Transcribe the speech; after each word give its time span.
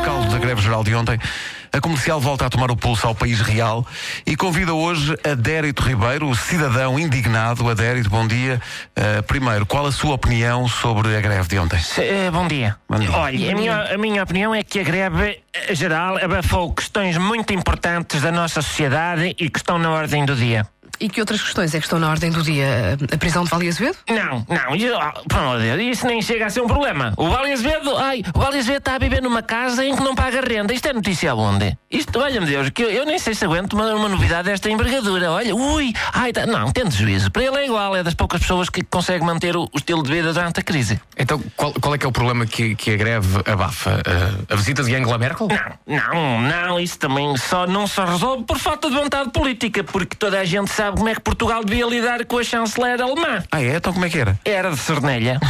Rescaldo 0.00 0.30
da 0.30 0.38
greve 0.38 0.62
geral 0.62 0.82
de 0.82 0.94
ontem, 0.94 1.18
a 1.70 1.78
comercial 1.78 2.18
volta 2.18 2.46
a 2.46 2.48
tomar 2.48 2.70
o 2.70 2.76
pulso 2.76 3.06
ao 3.06 3.14
país 3.14 3.38
real 3.42 3.86
e 4.26 4.34
convida 4.34 4.72
hoje 4.72 5.14
Adérito 5.22 5.82
Ribeiro, 5.82 6.26
o 6.26 6.34
cidadão 6.34 6.98
indignado. 6.98 7.68
Adérito, 7.68 8.08
bom 8.08 8.26
dia. 8.26 8.62
Uh, 8.96 9.22
primeiro, 9.24 9.66
qual 9.66 9.84
a 9.84 9.92
sua 9.92 10.14
opinião 10.14 10.66
sobre 10.66 11.14
a 11.14 11.20
greve 11.20 11.46
de 11.48 11.58
ontem? 11.58 11.78
Eh, 11.98 12.30
bom 12.30 12.48
dia. 12.48 12.76
Bom 12.88 12.98
dia. 12.98 13.12
Olha, 13.12 13.52
a 13.52 13.54
minha, 13.54 13.94
a 13.94 13.98
minha 13.98 14.22
opinião 14.22 14.54
é 14.54 14.62
que 14.62 14.80
a 14.80 14.82
greve 14.82 15.42
eh, 15.52 15.74
geral 15.74 16.16
abafou 16.16 16.72
questões 16.72 17.18
muito 17.18 17.52
importantes 17.52 18.22
da 18.22 18.32
nossa 18.32 18.62
sociedade 18.62 19.36
e 19.38 19.50
que 19.50 19.58
estão 19.58 19.78
na 19.78 19.90
ordem 19.90 20.24
do 20.24 20.34
dia. 20.34 20.66
E 21.00 21.08
que 21.08 21.18
outras 21.18 21.40
questões 21.40 21.74
é 21.74 21.78
que 21.78 21.86
estão 21.86 21.98
na 21.98 22.10
ordem 22.10 22.30
do 22.30 22.42
dia? 22.42 22.98
A 23.10 23.16
prisão 23.16 23.42
de 23.42 23.48
Vale 23.48 23.68
Azevedo? 23.68 23.96
Não, 24.08 24.44
não, 24.46 24.76
isso, 24.76 24.94
ah, 24.94 25.14
por 25.26 25.38
amor 25.38 25.58
de 25.58 25.64
Deus, 25.64 25.96
isso 25.96 26.06
nem 26.06 26.20
chega 26.20 26.44
a 26.44 26.50
ser 26.50 26.60
um 26.60 26.66
problema. 26.66 27.14
O 27.16 27.28
Vale 27.30 27.52
Azevedo, 27.52 27.96
ai, 27.96 28.22
o 28.34 28.38
Vale 28.38 28.58
Azevedo 28.58 28.80
está 28.80 28.96
a 28.96 28.98
viver 28.98 29.22
numa 29.22 29.42
casa 29.42 29.82
em 29.82 29.96
que 29.96 30.02
não 30.02 30.14
paga 30.14 30.42
renda. 30.42 30.74
Isto 30.74 30.88
é 30.88 30.92
notícia 30.92 31.30
aonde? 31.30 31.74
Isto, 31.90 32.18
olha-me 32.20 32.46
Deus, 32.46 32.68
que 32.68 32.82
eu, 32.82 32.90
eu 32.90 33.06
nem 33.06 33.18
sei 33.18 33.34
se 33.34 33.46
aguento 33.46 33.72
uma, 33.72 33.94
uma 33.94 34.10
novidade 34.10 34.50
desta 34.50 34.68
envergadura. 34.68 35.32
Olha, 35.32 35.56
ui, 35.56 35.94
ai, 36.12 36.34
tá, 36.34 36.44
não, 36.44 36.70
tendo 36.70 36.90
juízo. 36.90 37.30
Para 37.30 37.44
ele 37.44 37.56
é 37.56 37.64
igual, 37.64 37.96
é 37.96 38.02
das 38.02 38.14
poucas 38.14 38.42
pessoas 38.42 38.68
que 38.68 38.84
consegue 38.84 39.24
manter 39.24 39.56
o, 39.56 39.62
o 39.72 39.78
estilo 39.78 40.02
de 40.02 40.12
vida 40.12 40.34
durante 40.34 40.60
a 40.60 40.62
crise. 40.62 41.00
Então, 41.16 41.42
qual, 41.56 41.72
qual 41.80 41.94
é 41.94 41.98
que 41.98 42.04
é 42.04 42.08
o 42.08 42.12
problema 42.12 42.44
que, 42.44 42.74
que 42.74 42.92
a 42.92 42.96
greve 42.96 43.40
abafa? 43.46 44.02
Uh, 44.06 44.52
a 44.52 44.56
visita 44.56 44.84
de 44.84 44.94
Angela 44.94 45.16
Merkel? 45.16 45.48
Não, 45.86 45.96
não, 45.96 46.40
não, 46.42 46.80
isso 46.80 46.98
também 46.98 47.34
só 47.38 47.66
não 47.66 47.86
se 47.86 48.00
resolve 48.02 48.44
por 48.44 48.58
falta 48.58 48.90
de 48.90 48.96
vontade 48.96 49.30
política, 49.30 49.82
porque 49.82 50.14
toda 50.14 50.38
a 50.38 50.44
gente 50.44 50.70
sabe 50.70 50.89
como 50.92 51.08
é 51.08 51.14
que 51.14 51.20
Portugal 51.20 51.64
devia 51.64 51.86
lidar 51.86 52.24
com 52.24 52.38
a 52.38 52.44
chanceler 52.44 53.00
alemã. 53.00 53.42
Ah, 53.50 53.62
é? 53.62 53.76
Então 53.76 53.92
como 53.92 54.04
é 54.04 54.10
que 54.10 54.18
era? 54.18 54.38
Era 54.44 54.70
de 54.70 54.76
cernelha. 54.76 55.40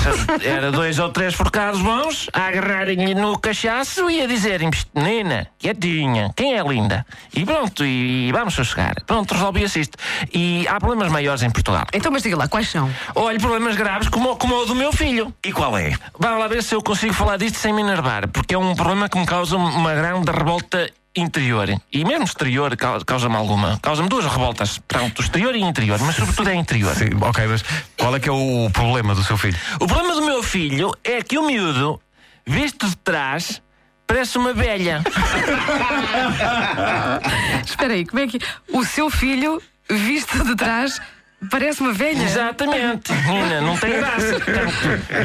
Era 0.42 0.70
dois 0.72 0.98
ou 0.98 1.10
três 1.10 1.34
forcados 1.34 1.80
bons 1.80 2.28
a 2.32 2.46
agarrarem-lhe 2.46 3.14
no 3.14 3.38
cachaço 3.38 4.10
e 4.10 4.22
a 4.22 4.26
dizerem 4.26 4.70
menina, 4.94 5.46
quietinha, 5.58 6.32
quem 6.34 6.56
é 6.56 6.62
linda? 6.62 7.04
E 7.34 7.44
pronto, 7.44 7.84
e 7.84 8.30
vamos 8.32 8.54
sossegar. 8.54 8.94
Pronto, 9.06 9.32
resolvia-se 9.32 9.80
isto. 9.80 9.98
E 10.32 10.66
há 10.68 10.78
problemas 10.78 11.10
maiores 11.10 11.42
em 11.42 11.50
Portugal. 11.50 11.86
Então, 11.92 12.10
mas 12.10 12.22
diga 12.22 12.36
lá, 12.36 12.48
quais 12.48 12.68
são? 12.68 12.90
Olha, 13.14 13.38
problemas 13.38 13.76
graves 13.76 14.08
como, 14.08 14.36
como 14.36 14.54
o 14.62 14.66
do 14.66 14.74
meu 14.74 14.92
filho. 14.92 15.32
E 15.44 15.52
qual 15.52 15.76
é? 15.76 15.94
Vamos 16.18 16.38
lá 16.38 16.48
ver 16.48 16.62
se 16.62 16.74
eu 16.74 16.82
consigo 16.82 17.12
falar 17.12 17.36
disto 17.36 17.58
sem 17.58 17.72
me 17.72 17.82
enervar, 17.82 18.28
porque 18.28 18.54
é 18.54 18.58
um 18.58 18.74
problema 18.74 19.08
que 19.08 19.18
me 19.18 19.26
causa 19.26 19.56
uma 19.56 19.94
grande 19.94 20.30
revolta 20.30 20.90
interior 21.16 21.68
e 21.92 22.04
mesmo 22.04 22.24
exterior 22.24 22.76
cau- 22.76 23.04
causa-me 23.04 23.34
alguma. 23.36 23.78
Causa-me 23.82 24.08
duas 24.08 24.24
revoltas. 24.26 24.78
Pronto, 24.86 25.22
exterior 25.22 25.54
e 25.54 25.60
interior, 25.60 25.98
mas 26.00 26.16
sobretudo 26.16 26.50
é 26.50 26.54
interior. 26.54 26.94
Sim, 26.94 27.10
ok, 27.20 27.46
mas 27.46 27.64
qual 27.98 28.14
é 28.14 28.20
que 28.20 28.28
é 28.28 28.32
o 28.32 28.70
problema 28.72 29.14
do 29.14 29.24
seu 29.24 29.36
filho? 29.36 29.58
O 29.80 29.86
problema 29.86 30.14
do 30.14 30.22
meu 30.24 30.42
filho 30.42 30.92
é 31.02 31.22
que 31.22 31.38
o 31.38 31.46
miúdo, 31.46 32.00
visto 32.46 32.88
de 32.88 32.96
trás, 32.96 33.60
parece 34.06 34.38
uma 34.38 34.52
velha. 34.52 35.02
Espera 37.64 37.94
aí, 37.94 38.06
como 38.06 38.20
é 38.22 38.26
que. 38.26 38.38
O 38.72 38.84
seu 38.84 39.10
filho, 39.10 39.60
visto 39.88 40.44
de 40.44 40.54
trás, 40.56 41.00
parece 41.48 41.80
uma 41.80 41.92
velha? 41.92 42.22
Exatamente. 42.22 43.12
Menina, 43.26 43.60
não 43.60 43.76
tem 43.76 43.92
graça. 43.92 44.38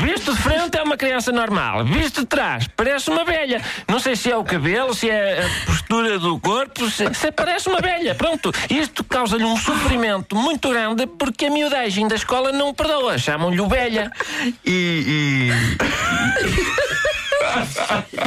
Visto 0.01 0.33
de 0.33 0.41
frente 0.41 0.77
é 0.77 0.83
uma 0.83 0.97
criança 0.97 1.31
normal. 1.31 1.85
Visto 1.85 2.21
de 2.21 2.27
trás, 2.27 2.67
parece 2.75 3.09
uma 3.09 3.25
velha. 3.25 3.61
Não 3.87 3.99
sei 3.99 4.15
se 4.15 4.31
é 4.31 4.37
o 4.37 4.43
cabelo, 4.43 4.93
se 4.93 5.09
é 5.09 5.43
a 5.43 5.65
postura 5.65 6.19
do 6.19 6.39
corpo, 6.39 6.89
se, 6.89 7.13
se 7.13 7.31
parece 7.31 7.67
uma 7.67 7.81
velha. 7.81 8.15
Pronto. 8.15 8.51
Isto 8.69 9.03
causa-lhe 9.03 9.43
um 9.43 9.57
sofrimento 9.57 10.35
muito 10.35 10.69
grande 10.69 11.07
porque 11.07 11.47
a 11.47 11.49
miudagem 11.49 12.07
da 12.07 12.15
escola 12.15 12.51
não 12.51 12.73
perdoa. 12.73 13.17
Chamam-lhe 13.17 13.59
o 13.59 13.67
velha. 13.67 14.11
E. 14.65 15.49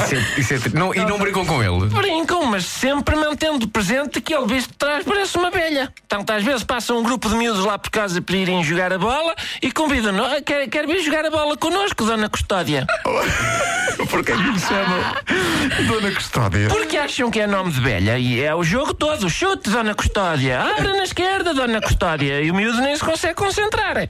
Isso 0.09 0.55
é- 0.55 0.57
isso 0.57 0.69
é 0.69 0.79
não- 0.79 0.95
e 0.95 0.99
não 1.05 1.19
brincam 1.19 1.45
com 1.45 1.63
ele? 1.63 1.87
Brincam, 1.91 2.45
mas 2.47 2.65
sempre 2.65 3.15
mantendo 3.17 3.69
presente 3.69 4.21
que 4.21 4.35
ele 4.35 4.47
visto 4.47 4.71
de 4.71 4.77
trás 4.77 5.05
parece 5.05 5.37
uma 5.37 5.51
velha. 5.51 5.93
Tanto 6.07 6.33
às 6.33 6.43
vezes 6.43 6.63
passa 6.65 6.95
um 6.95 7.03
grupo 7.03 7.29
de 7.29 7.35
miúdos 7.37 7.65
lá 7.65 7.79
por 7.79 7.91
casa 7.91 8.21
para 8.23 8.37
irem 8.37 8.63
jogar 8.65 8.93
a 8.93 8.99
bola 8.99 9.35
e 9.63 9.71
convidam-no. 9.71 10.25
"Ah, 10.25 10.39
Quer, 10.41 10.67
quer 10.69 10.87
vir 10.87 11.03
jogar 11.03 11.27
a 11.27 11.31
bola 11.31 11.57
connosco, 11.57 12.05
Dona 12.05 12.29
Custódia? 12.29 12.87
Porquê 14.11 14.33
que 14.33 14.39
me 14.39 14.59
chamam 14.61 15.01
Dona 15.87 16.11
Custódia? 16.13 16.69
Porque 16.69 16.97
acham 16.97 17.31
que 17.31 17.41
é 17.41 17.47
nome 17.47 17.71
de 17.73 17.81
velha 17.81 18.19
e 18.19 18.41
é 18.41 18.55
o 18.55 18.63
jogo 18.63 18.95
todo. 18.95 19.29
Chute, 19.29 19.69
Dona 19.69 19.95
Custódia. 19.95 20.61
Abra 20.61 20.97
na 20.97 21.03
esquerda, 21.03 21.53
Dona 21.53 21.81
Custódia. 21.81 22.41
E 22.41 22.51
o 22.51 22.55
miúdo 22.55 22.81
nem 22.81 22.97
se 22.97 23.05
consegue 23.05 23.35
concentrar. 23.35 24.09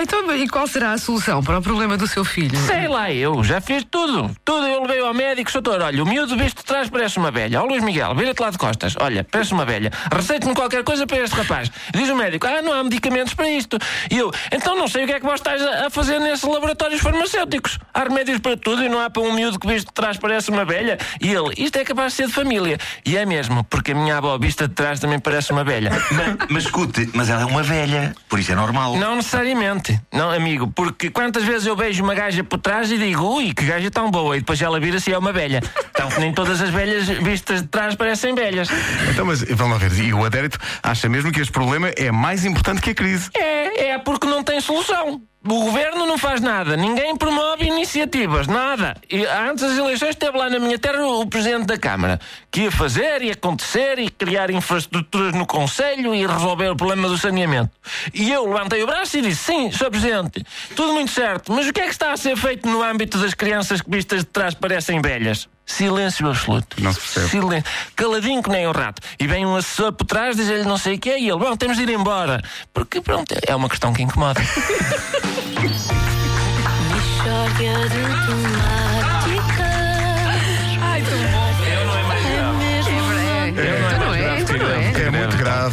Então, 0.00 0.34
e 0.34 0.48
qual 0.48 0.66
será 0.66 0.92
a 0.92 0.98
solução 0.98 1.42
para 1.42 1.58
o 1.58 1.62
problema 1.62 1.96
do 1.96 2.06
seu 2.06 2.24
filho? 2.24 2.56
Sei 2.66 2.88
lá, 2.88 3.12
eu 3.12 3.42
já 3.44 3.60
fiz 3.60 3.84
tudo. 3.90 4.34
Tudo 4.44 4.66
eu 4.66 4.86
levei 4.88 5.04
ao 5.04 5.12
médico, 5.12 5.52
doutor. 5.52 5.82
Olha, 5.82 6.02
o 6.02 6.06
miúdo 6.06 6.34
visto 6.36 6.58
de 6.58 6.64
trás 6.64 6.88
parece 6.88 7.18
uma 7.18 7.30
velha. 7.30 7.60
Ó 7.60 7.66
Luís 7.66 7.84
Miguel, 7.84 8.14
vira-te 8.14 8.40
lá 8.40 8.50
de 8.50 8.56
costas. 8.56 8.94
Olha, 8.98 9.22
parece 9.22 9.52
uma 9.52 9.66
velha. 9.66 9.92
Receite-me 10.10 10.54
qualquer 10.54 10.82
coisa 10.82 11.06
para 11.06 11.18
este 11.18 11.36
rapaz. 11.36 11.70
Diz 11.92 12.08
o 12.08 12.16
médico, 12.16 12.46
ah, 12.46 12.62
não 12.62 12.72
há 12.72 12.82
medicamentos 12.82 13.34
para 13.34 13.48
isto. 13.50 13.78
E 14.10 14.16
eu, 14.16 14.32
então 14.50 14.76
não 14.76 14.88
sei 14.88 15.04
o 15.04 15.06
que 15.06 15.12
é 15.12 15.20
que 15.20 15.26
vós 15.26 15.40
estás 15.40 15.62
a 15.62 15.90
fazer 15.90 16.18
nesses 16.20 16.42
laboratórios 16.42 17.00
farmacêuticos. 17.02 17.78
Há 17.92 18.04
remédios 18.04 18.38
para 18.38 18.56
tudo 18.56 18.82
e 18.82 18.88
não 18.88 18.98
há 18.98 19.10
para 19.10 19.22
um 19.22 19.32
miúdo 19.32 19.58
que 19.58 19.66
visto 19.66 19.88
de 19.88 19.92
trás 19.92 20.16
parece 20.16 20.50
uma 20.50 20.64
velha. 20.64 20.96
E 21.20 21.28
ele, 21.28 21.52
isto 21.58 21.76
é 21.76 21.84
capaz 21.84 22.12
de 22.12 22.16
ser 22.16 22.26
de 22.28 22.32
família. 22.32 22.78
E 23.04 23.16
é 23.16 23.26
mesmo, 23.26 23.62
porque 23.64 23.92
a 23.92 23.94
minha 23.94 24.16
avó 24.16 24.38
vista 24.38 24.66
de 24.66 24.74
trás 24.74 24.98
também 24.98 25.18
parece 25.18 25.52
uma 25.52 25.64
velha. 25.64 25.90
Mas, 26.10 26.48
mas 26.48 26.64
escute, 26.64 27.08
mas 27.12 27.28
ela 27.28 27.42
é 27.42 27.44
uma 27.44 27.62
velha, 27.62 28.14
por 28.28 28.38
isso 28.38 28.50
é 28.50 28.54
normal. 28.54 28.96
Não 28.96 29.16
necessariamente, 29.16 30.00
não, 30.12 30.30
amigo, 30.30 30.72
porque 30.74 31.10
quantas 31.10 31.44
vezes 31.44 31.66
eu 31.66 31.76
vejo 31.76 32.02
uma 32.02 32.14
gaja 32.14 32.42
por 32.42 32.58
trás 32.58 32.90
e 32.90 32.98
digo, 32.98 33.24
ui, 33.36 33.52
que 33.52 33.64
gaja 33.64 33.90
tão 33.90 34.10
boa, 34.10 34.36
e 34.36 34.40
depois 34.40 34.60
ela 34.60 34.77
vira-se 34.78 35.10
e 35.10 35.14
é 35.14 35.18
uma 35.18 35.32
velha. 35.32 35.62
Então 35.90 36.08
nem 36.18 36.32
todas 36.32 36.60
as 36.60 36.70
velhas 36.70 37.08
vistas 37.08 37.62
de 37.62 37.68
trás 37.68 37.94
parecem 37.94 38.34
velhas. 38.34 38.68
Então, 39.10 39.26
mas 39.26 39.42
vamos 39.42 39.80
lá 39.80 39.88
ver. 39.88 40.04
E 40.04 40.12
o 40.12 40.24
Adérito 40.24 40.58
acha 40.82 41.08
mesmo 41.08 41.32
que 41.32 41.40
este 41.40 41.52
problema 41.52 41.88
é 41.88 42.10
mais 42.10 42.44
importante 42.44 42.80
que 42.80 42.90
a 42.90 42.94
crise. 42.94 43.30
É, 43.34 43.90
é 43.90 43.98
porque 43.98 44.26
não 44.26 44.42
tem 44.42 44.60
solução. 44.60 45.20
O 45.44 45.60
governo 45.64 46.04
não 46.04 46.18
faz 46.18 46.40
nada, 46.40 46.76
ninguém 46.76 47.16
promove 47.16 47.64
iniciativas, 47.64 48.48
nada. 48.48 48.96
E 49.08 49.24
antes 49.24 49.62
das 49.62 49.78
eleições 49.78 50.10
esteve 50.10 50.36
lá 50.36 50.50
na 50.50 50.58
minha 50.58 50.78
terra 50.78 51.06
o 51.06 51.24
presidente 51.26 51.64
da 51.64 51.78
Câmara, 51.78 52.20
que 52.50 52.62
ia 52.62 52.72
fazer 52.72 53.22
e 53.22 53.30
acontecer 53.30 54.00
e 54.00 54.10
criar 54.10 54.50
infraestruturas 54.50 55.32
no 55.34 55.46
Conselho 55.46 56.12
e 56.12 56.26
resolver 56.26 56.68
o 56.70 56.76
problema 56.76 57.08
do 57.08 57.16
saneamento. 57.16 57.70
E 58.12 58.32
eu 58.32 58.46
levantei 58.46 58.82
o 58.82 58.86
braço 58.86 59.16
e 59.16 59.22
disse: 59.22 59.44
Sim, 59.44 59.70
Sr. 59.70 59.90
Presidente, 59.90 60.44
tudo 60.74 60.92
muito 60.92 61.12
certo, 61.12 61.52
mas 61.52 61.68
o 61.68 61.72
que 61.72 61.80
é 61.80 61.84
que 61.84 61.92
está 61.92 62.12
a 62.12 62.16
ser 62.16 62.36
feito 62.36 62.68
no 62.68 62.82
âmbito 62.82 63.16
das 63.16 63.32
crianças 63.32 63.80
que 63.80 63.90
vistas 63.90 64.20
de 64.20 64.26
trás 64.26 64.54
parecem 64.54 65.00
velhas? 65.00 65.48
Silêncio 65.68 66.26
absoluto. 66.26 66.82
Não 66.82 66.92
se 66.92 66.98
percebe. 66.98 67.28
Silêncio. 67.28 67.70
Caladinho 67.94 68.42
que 68.42 68.48
nem 68.48 68.66
um 68.66 68.72
rato. 68.72 69.02
E 69.20 69.26
vem 69.26 69.44
um 69.44 69.54
assessor 69.54 69.92
por 69.92 70.06
trás, 70.06 70.34
diz-lhe 70.34 70.64
não 70.64 70.78
sei 70.78 70.96
o 70.96 70.98
que 70.98 71.10
é, 71.10 71.20
e 71.20 71.28
ele, 71.28 71.38
bom, 71.38 71.54
temos 71.56 71.76
de 71.76 71.82
ir 71.82 71.90
embora. 71.90 72.42
Porque, 72.72 73.02
pronto, 73.02 73.34
é 73.46 73.54
uma 73.54 73.68
questão 73.68 73.92
que 73.92 74.02
incomoda. 74.02 74.40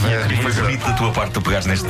É. 0.03 0.33
E 0.33 0.38
foi 0.38 0.51
bonito 0.53 0.85
da 0.85 0.94
tua 0.94 1.11
parte 1.11 1.31
tu 1.33 1.41
pegares 1.41 1.66
neste, 1.66 1.88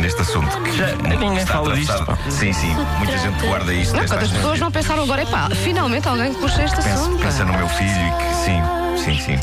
neste 0.00 0.20
assunto. 0.20 0.60
que 0.62 0.76
Já- 0.76 0.94
ninguém 0.96 1.36
está 1.38 1.54
fala 1.54 1.74
disto, 1.74 2.04
pá. 2.04 2.18
Sim, 2.30 2.52
sim. 2.52 2.74
Muita 2.98 3.18
gente 3.18 3.46
guarda 3.46 3.72
isto. 3.72 3.94
Não, 3.96 4.06
quantas 4.06 4.30
pessoas 4.30 4.60
não 4.60 4.70
pensaram 4.72 5.02
agora, 5.04 5.22
epá, 5.22 5.48
finalmente 5.50 6.08
alguém 6.08 6.32
que 6.34 6.40
puxa 6.40 6.62
este 6.64 6.76
Pensa, 6.76 6.88
assunto. 6.94 7.18
pensa 7.22 7.44
no 7.44 7.52
meu 7.52 7.68
filho 7.68 7.90
e 7.90 8.10
que 8.18 8.34
sim, 8.44 8.62
sim, 9.16 9.20
sim. 9.20 9.40